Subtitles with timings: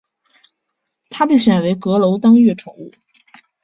[1.11, 2.91] 他被选为阁楼当月宠物。